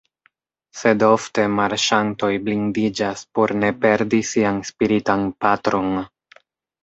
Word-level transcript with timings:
Sed 0.77 1.03
ofte 1.07 1.43
marŝantoj 1.57 2.29
blindiĝas 2.47 3.21
por 3.39 3.53
ne 3.65 3.69
perdi 3.85 4.21
sian 4.31 4.57
spiritan 4.71 5.27
patron. 5.45 5.93